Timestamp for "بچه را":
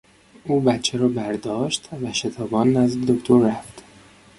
0.61-1.07